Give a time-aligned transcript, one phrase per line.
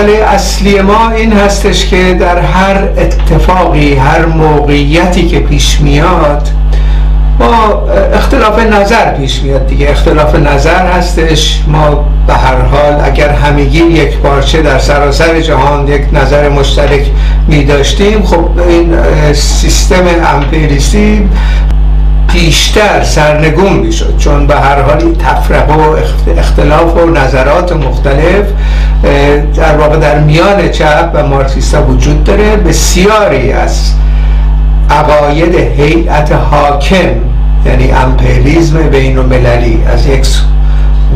[0.00, 6.48] مسئله اصلی ما این هستش که در هر اتفاقی هر موقعیتی که پیش میاد
[7.38, 7.82] ما
[8.14, 9.90] اختلاف نظر پیش میاد دیگه.
[9.90, 11.60] اختلاف نظر هستش.
[11.66, 17.02] ما به هر حال اگر همگی یک پارچه در سراسر جهان یک نظر مشترک
[17.48, 18.94] می داشتیم خب این
[19.32, 21.28] سیستم امپیریستی
[22.32, 24.16] بیشتر سرنگون می‌شد.
[24.18, 25.96] چون به هر حال تفرقه و
[26.38, 28.46] اختلاف و نظرات مختلف
[29.56, 32.56] در واقع در میان چپ و مارکسیستا وجود داره.
[32.56, 33.92] بسیاری از
[34.90, 37.08] عقاید هیئت حاکم
[37.66, 40.26] یعنی امپریالیسم بین المللی از یک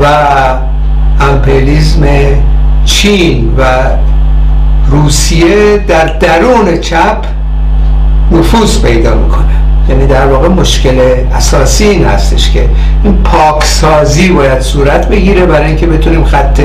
[0.01, 0.06] و
[1.20, 2.06] امپریالیسم
[2.84, 3.65] چین و
[4.91, 7.16] روسیه در درون چپ
[8.33, 9.45] نفوذ پیدا می‌کنه.
[9.89, 11.00] یعنی در واقع مشکل
[11.34, 12.69] اساسی این هستش که
[13.05, 16.61] این پاکسازی باید صورت بگیره برای اینکه بتونیم خط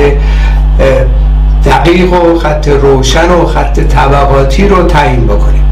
[1.65, 5.63] دقیق و خط روشن و خط طبقاتی رو تعیین بکنیم.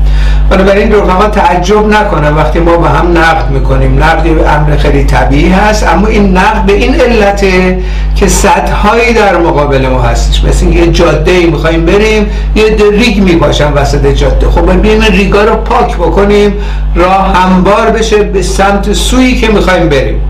[0.50, 4.04] بنابراین رفقا تعجب نکنم وقتی ما به هم نقد می‌کنیم.
[4.04, 7.80] نقد امر خیلی طبیعی هست اما این نقد به این علته
[8.16, 10.44] که صدهایی در مقابل ما هستش.
[10.44, 14.50] مثل یه جاده ای می‌خوایم بریم یه ریگ میپاشن وسط جاده.
[14.50, 16.54] خب بیایم ریگا رو پاک بکنیم
[16.96, 20.22] راه هموار بشه به سمت سویی که می‌خوایم بریم.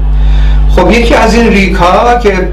[0.76, 2.50] خب یکی از این ریگ ها که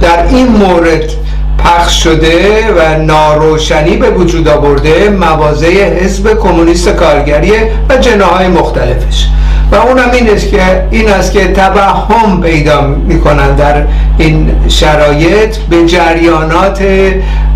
[0.00, 1.10] در این مورد
[1.58, 9.26] پخش شده و ناروشنی به وجود آورده موازه حزب کمونیست کارگریه و جناهای مختلفش.
[9.72, 13.82] و اونم این است که این است که توهم پیدا می‌کنن در
[14.18, 16.82] این شرایط به جریانات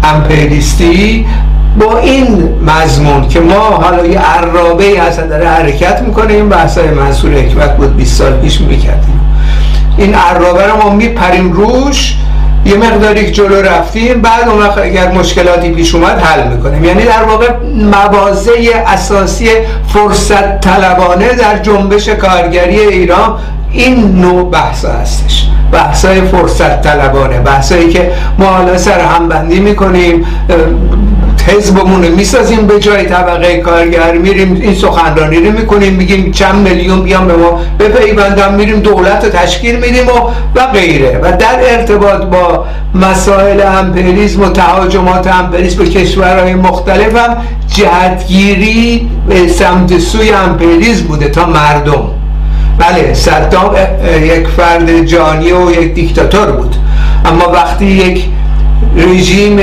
[0.05, 1.27] امپریستی
[1.81, 7.33] با این مضمون که ما حالا یه عرابه ای هستن داره حرکت می‌کنیم بحثای منصور
[7.33, 9.21] حکمت بود 20 سال پیش می‌کردیم.
[9.99, 12.17] این عرابه رو ما میپریم روش
[12.65, 16.85] یه مقداری جلو رفتیم بعد اون وقت اگر مشکلاتی پیش اومد حل می‌کنیم.
[16.85, 17.49] یعنی در واقع
[17.93, 18.53] موازه
[18.87, 19.49] اساسی
[19.89, 23.39] فرصت طلبانه در جنبش کارگری ایران
[23.73, 25.47] این نوع بحث هستش.
[25.73, 30.27] بحثای فرصت طلبانه بحثایی که ما حالا سر همبندی می‌کنیم
[31.49, 34.13] حزبمون رو می‌سازیم به جای طبقه کارگر.
[34.13, 38.55] میریم این سخنرانی رو می‌کنیم میگیم چند میلیون بیان به ما بپیوندن.
[38.55, 41.21] میریم دولت رو تشکیل میدیم و و غیره.
[41.23, 42.65] و در ارتباط با
[42.95, 47.37] مسائل امپریسم و تهاجمات امپریسم به کشورهای مختلف هم
[47.75, 52.03] جهتگیری به سمت سوی امپریسم بوده تا مردم.
[52.79, 53.75] بله صدام
[54.23, 56.77] یک فرد جانی و یک دیکتاتور بود.
[57.25, 58.25] اما وقتی یک
[58.97, 59.59] رژیم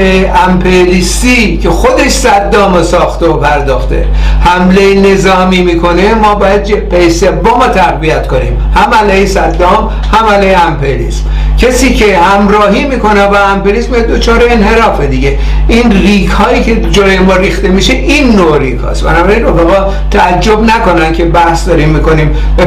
[0.47, 4.05] امپریستی که خودش صدام ساخته و پرداخته.
[4.41, 8.57] حمله نظامی می‌کنه ما باید پی سوم رو تقویت کنیم.
[8.75, 11.23] هم علیه صدام هم علیه امپریسم
[11.57, 15.39] کسی که همراهی می‌کنه با امپریسم دوچار انحراف دیگه.
[15.67, 20.63] این ریک هایی که جلوی ما ریخته میشه این نوع ریک هاست بنابراین رفقا تعجب
[20.63, 22.37] نکنن که بحث داریم می‌کنیم.
[22.57, 22.65] به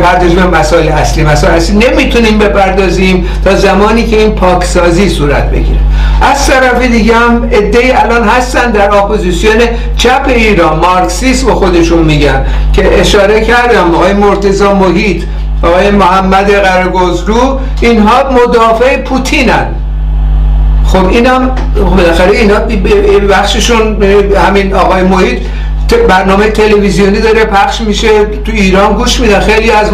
[0.58, 1.24] مسائل اصلی.
[1.24, 5.78] مسائل اصلی نمی‌تونیم بپردازیم تا زمانی که این پاکسازی صورت بگیره.
[6.22, 9.58] از طرف دیگه هم ایده الان هستن در اپوزیسیون
[9.96, 10.78] چپ ایران.
[10.78, 15.22] مارکسیسم خودشون میگن که اشاره کردم آقای مرتضی محیط
[15.62, 19.66] آقای محمد قرگزرو اینها مدافع پوتینن.
[20.86, 21.50] خب اینم
[21.96, 22.58] بالاخره اینا
[23.30, 24.02] بخششون
[24.46, 25.38] همین آقای محیط
[26.08, 29.40] برنامه تلویزیونی داره پخش میشه تو ایران گوش میدن.
[29.40, 29.90] خیلی از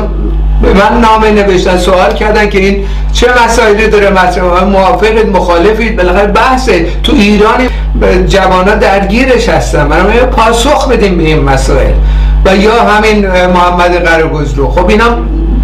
[0.63, 4.65] من نامه نوشتن سوال کردن که این چه مسائلی داره مطرح.
[4.65, 5.97] موافقید مخالفید.
[5.97, 7.69] بالاخره بحثه تو ایران
[8.29, 9.89] جوانا درگیرش هستن.
[9.89, 11.93] برای پاسخ بدیم به این مسائل.
[12.45, 15.05] و یا همین محمد قرگزرو خب اینا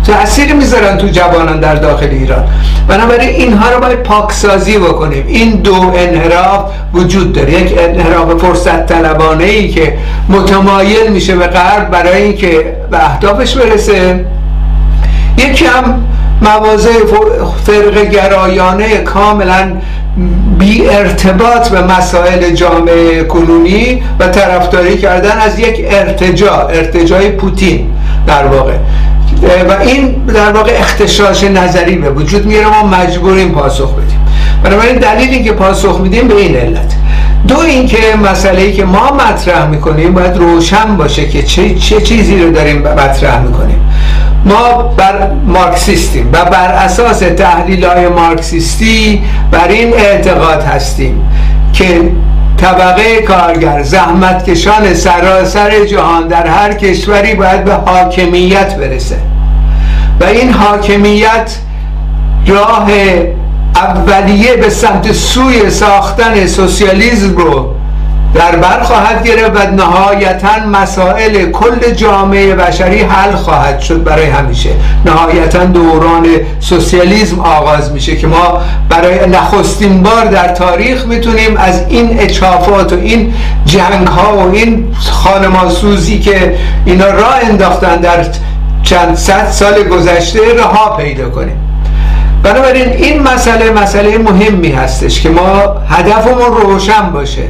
[0.06, 2.44] تأثیر می‌ذارن تو جوانان در داخل ایران.
[2.88, 5.24] بنابراین اینها رو باید پاکسازی بکنیم.
[5.26, 7.52] این دو انحراف وجود داره.
[7.52, 9.94] یک انحراف فرصت طلبانه ای که
[10.28, 14.24] متمایل میشه به غرب برای اینکه به اهدافش برسه.
[15.38, 16.04] یکی هم
[16.42, 16.90] موازه
[17.66, 19.72] فرق گرایانه کاملا
[20.58, 27.90] بی ارتباط به مسائل جامعه کنونی و طرفداری کردن از یک ارتجا ارتجای پوتین
[28.26, 28.72] در واقع.
[29.42, 34.20] و این در واقع اختشاش نظری به وجود میاره ما مجبوریم پاسخ بدیم.
[34.64, 36.92] بنابراین دلیلی که پاسخ میدیم به این علت.
[37.48, 42.42] دو اینکه مسئله ای که ما مطرح می‌کنیم باید روشن باشه که چه, چه چیزی
[42.42, 43.80] رو داریم مطرح می‌کنیم.
[44.44, 51.28] ما بر مارکسیستیم و بر اساس تحلیل های مارکسیستی بر این اعتقاد هستیم
[51.72, 52.10] که
[52.56, 59.29] طبقه کارگر زحمتکشان سراسر جهان در هر کشوری باید به حاکمیت برسه.
[60.20, 61.56] و این حاکمیت
[62.46, 62.90] راه
[63.76, 67.74] اولیه به سمت سوی ساختن سوسیالیسم رو
[68.34, 74.70] در بر خواهد گرفت و نهایتا مسائل کل جامعه بشری حل خواهد شد برای همیشه.
[75.06, 76.26] نهایتا دوران
[76.60, 82.96] سوسیالیسم آغاز میشه که ما برای نخستین بار در تاریخ می‌تونیم از این اچافات و
[82.96, 83.34] این
[83.66, 88.24] جنگ ها و این خانماسوزی که اینا راه انداختن در
[88.82, 91.56] چند صد سال گذشته رها پیدا کنیم.
[92.42, 97.42] بنابراین این مسئله مسئله مهمی هستش که ما هدفمون روشن باشه.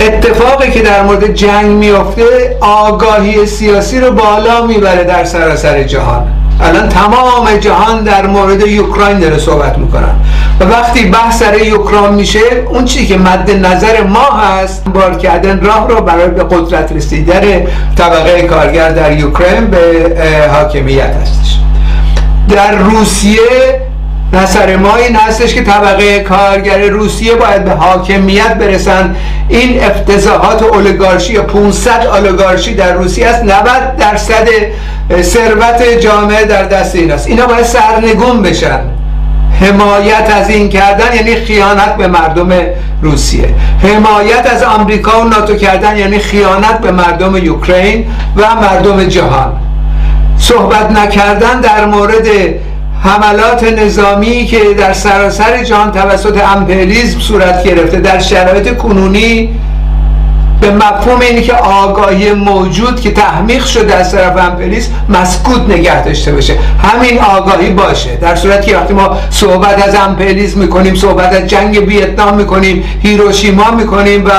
[0.00, 6.26] اتفاقی که در مورد جنگ میافته آگاهی سیاسی رو بالا می‌بره در سراسر جهان.
[6.62, 10.14] الان تمام جهان در مورد یوکراین داره صحبت می‌کنن
[10.60, 15.60] و وقتی بحث سر یوکراین میشه اون چی که مد نظر ما هست بار کردن
[15.60, 17.66] راه رو برای به قدرت رسیدن
[17.98, 19.78] طبقه کارگر در یوکراین به
[20.52, 21.58] حاکمیت هستش.
[22.48, 23.40] در روسیه
[24.32, 29.16] نظر ما این هستش که طبقه کارگر روسیه باید به حاکمیت برسن.
[29.48, 33.44] این افتضاحات اولیگارشی یا 500 اولیگارشی در روسیه است.
[33.44, 34.48] 90 درصد
[35.22, 38.80] ثروت جامعه در دست این است اینا باید سرنگون بشن.
[39.60, 42.48] حمایت از این کردن یعنی خیانت به مردم
[43.02, 43.54] روسیه.
[43.82, 49.52] حمایت از آمریکا و ناتو کردن یعنی خیانت به مردم یوکرین و مردم جهان.
[50.38, 52.26] صحبت نکردن در مورد
[53.02, 59.48] حملات نظامی که در سراسر جهان توسط امپریالیسم صورت گرفته در شرایط کنونی
[60.60, 66.32] به مفهوم اینی که آگاهی موجود که تحمیق شده از طرف امپریالیسم مسکوت نگه داشته
[66.32, 66.54] باشه.
[66.82, 68.16] همین آگاهی باشه.
[68.16, 73.70] در صورتی که وقتی ما صحبت از امپریالیسم می‌کنیم صحبت از جنگ ویتنام می‌کنیم هیروشیما
[73.70, 74.30] می‌کنیم و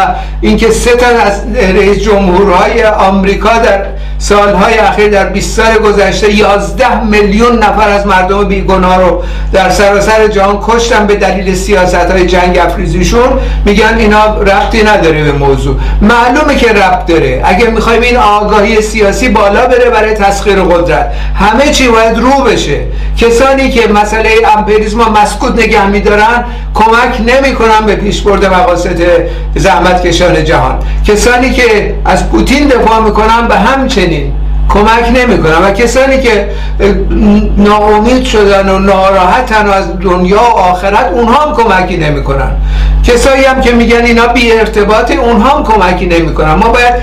[0.41, 3.85] اینکه سه تا از رئیس جمهورهای آمریکا در
[4.21, 10.27] سالهای اخیر در 20 سال گذشته 11 میلیون نفر از مردم بیگناه رو در سراسر
[10.27, 13.29] جهان کشتن به دلیل سیاست های جنگ افریزیشون
[13.65, 15.75] میگن اینا ربطی نداره به موضوع.
[16.11, 17.41] معلومه که ربط داره.
[17.45, 22.79] اگه می‌خوایم این آگاهی سیاسی بالا بره برای تسخیر قدرت همه چی باید رو بشه.
[23.17, 28.99] کسانی که مسئله امپریالیسم مسکوت نگه میدارن کمک نمی‌کنن به پیشبرد مقاصد
[29.55, 30.79] زحمت کشان جهان.
[31.07, 34.33] کسانی که از پوتین دفاع می‌کنن به همچنین.
[34.73, 36.49] کمک نمی‌کنن و کسانی که
[37.57, 42.51] ناامید شدن و ناراحتن و از دنیا و آخرت اونها هم کمکی نمی‌کنن.
[43.03, 46.53] کسایی هم که میگن اینا بی ارتباطی اونها هم کمکی نمی‌کنن.
[46.53, 46.93] ما باید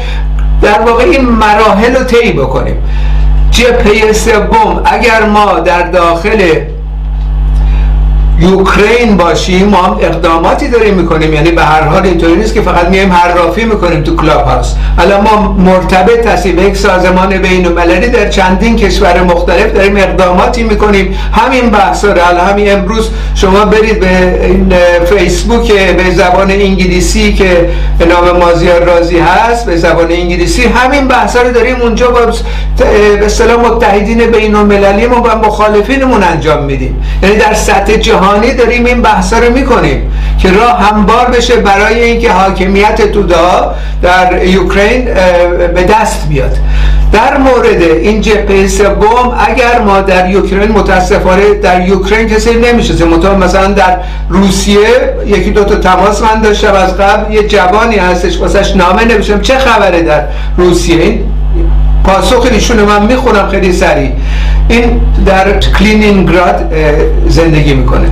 [0.62, 2.76] در واقع این مراحل رو طی بکنیم.
[3.50, 6.54] جبهه سوم اگر ما در داخل
[8.40, 11.34] یوکرین باشیم ما هم اقداماتی داریم می‌کنیم.
[11.34, 15.20] یعنی به هر حال اینطوری نیست که فقط میایم حرافی می‌کنیم تو کلاب هاست الان
[15.20, 16.56] ما مرتبط هستیم.
[16.56, 21.18] به یک سازمان بین المللی در چندین کشور مختلف داریم اقداماتی می‌کنیم.
[21.32, 22.20] همین بحث رو.
[22.50, 24.72] همین امروز شما برید به این
[25.04, 27.68] فیسبوک به زبان انگلیسی که
[27.98, 30.66] به نام مازیار رازی هست به زبان انگلیسی.
[30.66, 32.20] همین بحث رو داریم اونجا با
[32.76, 37.04] به اصطلاح متحدین بین المللی ما با مخالفینمون انجام میدیم.
[37.22, 42.02] یعنی در سطح جهان جهانی داریم این بحثا رو می‌کنیم که راه همبار بشه برای
[42.02, 45.04] اینکه حاکمیت تودا در یوکرین
[45.74, 46.56] به دست بیاد.
[47.12, 53.66] در مورد این جبهه سوم اگر ما در یوکرین متاسفانه در یوکرین کسی نمیشه مثلا
[53.66, 53.96] در
[54.28, 59.40] روسیه یکی دو تا تماس من داشتم از قبل یه جوانی هستش واسش نامه نوشتم.
[59.40, 60.22] چه خبره در
[60.56, 61.24] روسیه؟ این
[62.08, 64.10] پاسخ ایشون من می‌خونم خیلی سریع.
[64.68, 66.72] این در کلینینگراد
[67.26, 68.08] زندگی می‌کنه.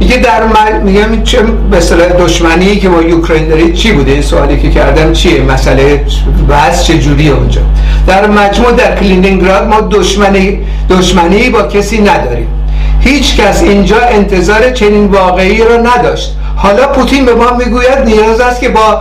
[0.00, 0.42] میگه در
[0.78, 1.38] میگم چه
[1.72, 6.04] مثلا دشمنی که با یوکراین دارید چی بوده؟ این سوالی که کردم چیه؟ مسئله
[6.48, 7.60] بحث چه جوری اونجا؟
[8.06, 10.58] در مجموع در کلینینگراد ما دشمنی
[10.90, 12.48] دشمنی با کسی نداریم.
[13.00, 16.36] هیچ کس اینجا انتظار چنین واقعی را نداشت.
[16.56, 19.00] حالا پوتین به ما می‌گوید نیاز است که با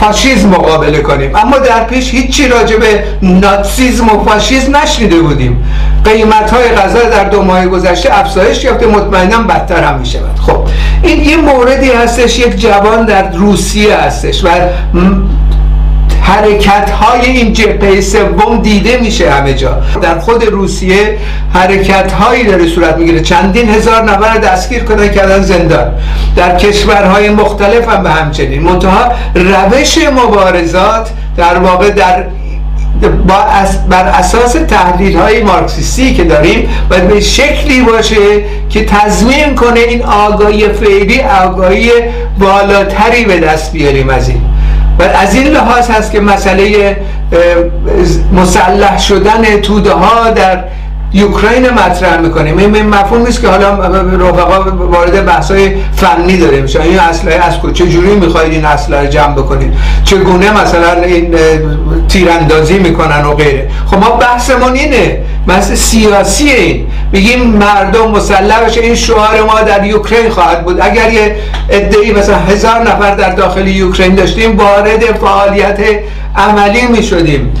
[0.00, 1.36] فاشیزم مقابله کنیم.
[1.36, 5.64] اما در پیش هیچی راجع به ناتسیزم و فاشیزم نشنیده بودیم.
[6.04, 10.56] قیمت های غذا در دو ماه گذشته افزایش یافته مطمئنا بدتر هم می شود خب
[11.02, 14.48] این یه موردی هستش یک جوان در روسیه هستش و
[16.24, 19.82] حرکت های این جبهه سوم دیده میشه همه جا.
[20.02, 21.18] در خود روسیه
[21.52, 23.20] حرکت هایی داره صورت می‌گیره.
[23.20, 25.92] چندین هزار نفر دستگیر کنن کردن زندان.
[26.36, 28.62] در کشورهای مختلف هم به همچنین.
[28.62, 32.24] منتها روش مبارزات در واقع در
[33.26, 33.44] با
[33.90, 40.02] بر اساس تحلیل های مارکسیستی که داریم باید به شکلی باشه که تضمین کنه این
[40.02, 41.90] آگاهی فعلی آگاهی
[42.38, 44.53] بالاتری به دست بیاریم از این.
[44.98, 46.96] و از این لحاظ هست که مسئله
[48.32, 50.64] مسلح شدن توده ها در
[51.12, 53.74] یوکراین مطرح می‌کنیم این مفهوم نیست که حالا
[54.28, 59.34] رفقا وارد بحثای فنی داریم شما این اسلحه از چه جوری می‌خواید این اسلحه جمع
[59.34, 59.72] بکنید؟
[60.04, 61.34] چگونه مثلا این
[62.08, 63.70] تیراندازی می‌کنن و غیره.
[63.86, 65.18] خب ما بحثمون اینه.
[65.46, 66.86] بحث سیاسی این.
[67.14, 70.80] میگیم مردم مسلح بشه این شعار ما در یوکراین خواهد بود.
[70.80, 71.36] اگر یه
[71.70, 75.78] ادعی مثلا هزار نفر در داخل یوکراین داشتیم وارد فعالیت
[76.36, 77.54] عملی می‌شدیم.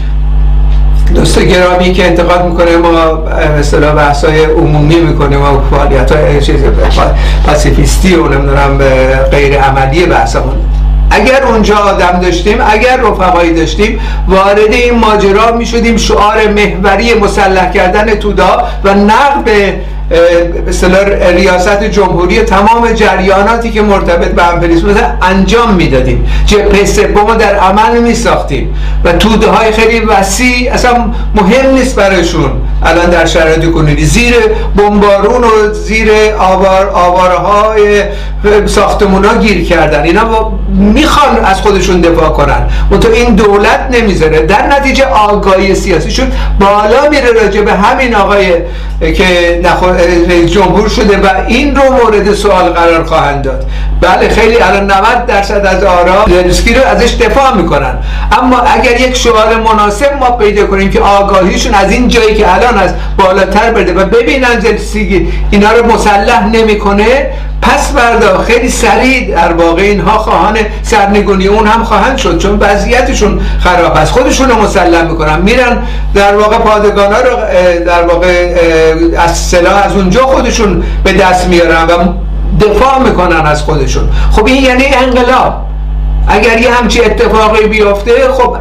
[1.14, 3.24] دوست گرامی که انتقاد می‌کنه ما
[3.58, 6.60] مثلا بحث های عمومی می‌کنیم و فعالیت های چیز
[7.46, 8.78] پاسیفیستی و نمی‌دونم
[9.30, 10.56] غیر عملی بحثمون.
[11.14, 18.14] اگر اونجا آدم داشتیم اگر رفقایی داشتیم وارد این ماجرا می‌شدیم شعار محوری مسلح کردن
[18.14, 19.74] تودا و نقد به
[21.32, 28.14] ریاست جمهوری تمام جریاناتی که مرتبط به امپریالیسم انجام می‌دادیم جبهه سوم در عمل می
[28.14, 28.74] ساختیم.
[29.04, 32.50] و توده های خیلی وسیع اصلا مهم نیست برایشون.
[32.82, 34.34] الان در شرایط کنونی زیر
[34.76, 38.02] بمبارون و زیر آوار آواره های
[38.66, 40.02] ساختمون ها گیر کردن.
[40.02, 42.68] اینا می‌خوان از خودشون دفاع کنن.
[43.00, 44.40] تو این دولت نمی‌ذاره.
[44.40, 48.52] در نتیجه آگاهی سیاسیشون بالا میره راجع به همین آقای
[49.00, 49.60] که
[50.28, 53.66] رئیس جمهور شده و این رو مورد سوال قرار خواهند داد.
[54.00, 57.98] بله خیلی الان 90 درصد از آرا زلنسکی رو ازش دفاع می‌کنن.
[58.32, 62.78] اما اگر یک شعار مناسب ما پیدا کنیم که آگاهیشون از این جایی که الان
[62.78, 67.30] از بالاتر برده و ببینن زلنسکی اینا رو مسلح نمی‌کنه
[67.64, 73.40] پس بردا خیلی سریع در واقع اینها خواهان سرنگونی اون هم خواهند شد چون وضعیتشون
[73.58, 74.12] خراب است.
[74.12, 75.42] خودشون رو مسلح می‌کنن.
[75.42, 75.82] میرن
[76.14, 77.36] در واقع پادگان ها رو
[77.86, 78.54] در واقع
[79.18, 82.12] از سلاح از اونجا خودشون به دست میارن و
[82.66, 84.08] دفاع می‌کنن از خودشون.
[84.32, 85.64] خب این یعنی انقلاب.
[86.28, 88.56] اگر یه همچی اتفاقی بیفته خب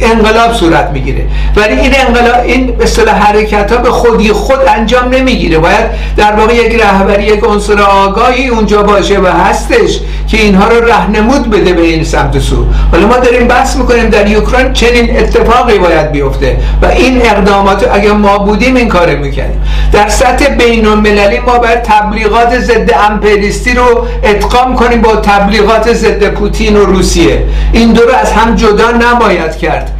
[0.00, 1.26] انقلاب صورت می‌گیره.
[1.56, 5.58] ولی این انقلاب این اصطلاح حرکت ها به خودی خود انجام نمی‌گیره.
[5.58, 10.00] باید در واقع یک رهبری یک عنصر آگاهی اونجا باشه و هستش.
[10.28, 12.66] که اینها رو رهنمود بده به این سمت سو.
[12.92, 18.12] حالا ما داریم بحث می‌کنیم در یوکراین چنین اتفاقی باید بیفته و این اقدامات اگر
[18.12, 19.62] ما بودیم این کار می‌کردیم.
[19.92, 26.28] در سطح بین المللی ما باید تبلیغات ضد امپریستی رو ادغام کنیم با تبلیغات ضد
[26.28, 27.42] پوتین و روسیه.
[27.72, 29.90] این دو رو از هم جدا نباید کرد.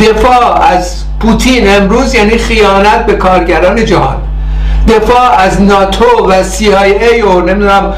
[0.00, 4.16] دفاع از پوتین امروز یعنی خیانت به کارگران جهان.
[4.88, 7.94] دفاع از ناتو و CIA و نمی‌دونم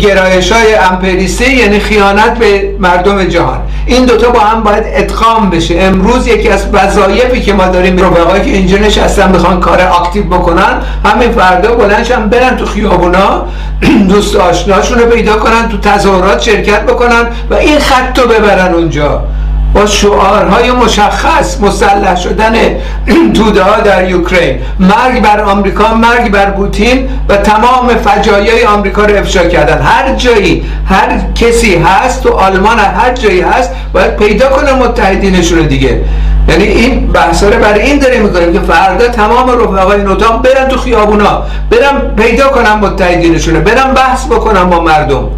[0.00, 3.58] گرایش های امپریستی یعنی خیانت به مردم جهان.
[3.86, 5.74] این دوتا با هم باید ادغام بشه.
[5.78, 10.82] امروز یکی از وظایفی که ما داریم رفقایی که اینجا نشستن می‌خوان کار اکتیو بکنن
[11.04, 13.46] همین فردا بلنشن برن تو خیابونا
[14.08, 19.24] دوست آشناشون رو پیدا کنن تو تظاهرات شرکت بکنن و این خط رو ببرن اونجا.
[19.74, 22.52] با شعارهای مشخص مسلح شدن
[23.36, 24.58] توده ها در یوکرین.
[24.78, 29.82] مرگ بر آمریکا مرگ بر پوتین و تمام فجایای آمریکا رو افشا کردن.
[29.82, 35.64] هر جایی هر کسی هست تو آلمان هر جایی هست باید پیدا کنه متحدینشون رو
[35.64, 36.00] دیگه.
[36.48, 40.78] یعنی این بحثا رو برای این داریم می‌کنیم که فردا تمام رفقای اتاق برن تو
[40.78, 41.42] خیابونا.
[41.70, 45.28] برن پیدا کنن متحدینشون برن بحث بکنن با مردم.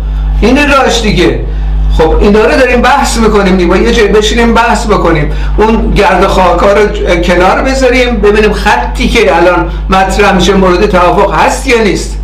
[0.41, 1.41] این راش دیگه.
[1.99, 5.33] خب این داره داریم بحث می‌کنیم با یه جای بشینیم بحث بکنیم.
[5.57, 11.67] اون گرد خاکا رو کنار بذاریم ببینیم خطی که الان مطرح میشه مورد توافق هست
[11.67, 12.19] یا نیست.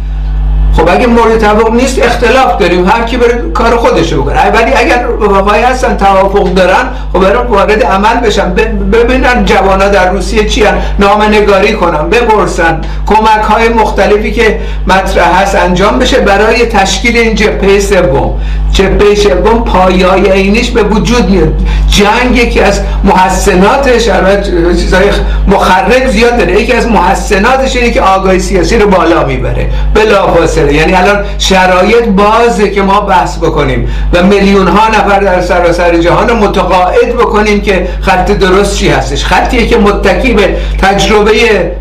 [0.77, 2.89] خب اگه مورد توافق نیست اختلاف داریم.
[2.89, 4.51] هر کی بره کار خودش بکنه.
[4.51, 8.55] ولی اگر وفای هستن توافق دارن خب برای وارد عمل بشن.
[8.93, 10.75] ببینن جوانا در روسیه چی هن.
[10.99, 12.81] نامه نگاری کنن بپرسن.
[13.07, 18.41] کمک های مختلفی که مطرح هست انجام بشه برای تشکیل این جبهه سوم.
[18.73, 21.55] جبهه سوم پایای اینیش به وجود میاد.
[21.89, 24.09] جنگ یکی از محسناتش
[24.81, 25.11] چیزای
[25.49, 26.63] مخرب زیاد داره.
[26.63, 29.71] یکی از محسناتش اینه که آگاهی سیاسی رو بالا می‌بره.
[29.95, 30.68] بلافاصله.
[30.73, 36.33] یعنی الان شرایط بازه که ما بحث بکنیم و میلیون ها نفر در سراسر جهان
[36.33, 39.25] متقاعد بکنیم که خط درست چی هستش.
[39.25, 41.33] خطیه که متکی به تجربه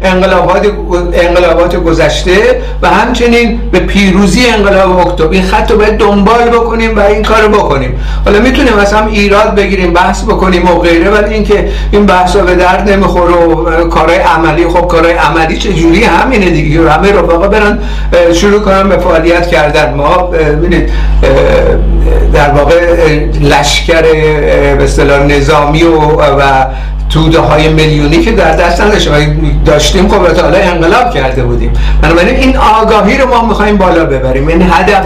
[0.03, 0.67] انقلابات
[1.13, 5.31] انقلابات گذشته و همچنین به پیروزی انقلاب اکتبر.
[5.31, 7.99] این خط رو باید دنبال بکنیم و این کار بکنیم.
[8.25, 12.89] حالا می‌تونیم مثلا ایراد بگیریم بحث بکنیم و غیره ولی اینکه این بحثا به درد
[12.89, 16.91] نمی‌خوره و کارهای عملی خب کارهای عملی چه جوری همینه دیگه.
[16.91, 17.79] همه رفقا برن
[18.33, 19.93] شروع کنن به فعالیت کردن.
[19.93, 20.89] ما ببینید
[22.33, 22.95] در واقع
[23.41, 25.99] لشکر به اصطلاح نظامی و,
[26.39, 26.65] و
[27.09, 28.81] توده های میلیونی که در دست
[29.65, 30.07] داشتیم.
[30.07, 31.73] خب حالا انقلاب کرده بودیم.
[32.01, 34.47] بنابراین این آگاهی رو ما می‌خوایم بالا ببریم.
[34.47, 35.05] این هدف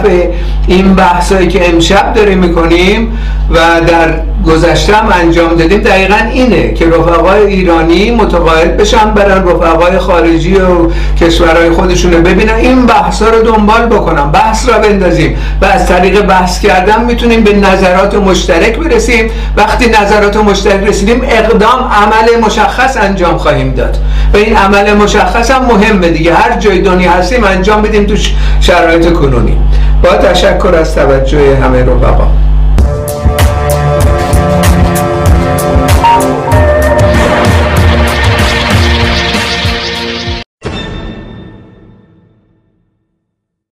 [0.66, 3.18] این بحثایی که امشب داریم می‌کنیم
[3.50, 4.08] و در
[4.46, 10.90] گذشته هم انجام دادیم دقیقا اینه که رفقای ایرانی متقاعد بشن برن رفقای خارجی و
[11.20, 12.54] کشورهای خودشونه ببینن.
[12.54, 15.36] این بحث رو دنبال بکنم بحث را بندازیم.
[15.62, 19.30] و از طریق بحث کردن می‌تونیم به نظرات مشترک برسیم.
[19.56, 23.98] وقتی نظرات مشترک رسیدیم اقدام عمل مشخص انجام خواهیم داد.
[24.34, 26.34] و این عمل مشخص هم مهمه دیگه.
[26.34, 28.14] هر جای دنیا هستیم انجام بدیم تو
[28.60, 29.58] شرایط کنونی.
[30.02, 32.51] با تشکر از توجه همه رفقا.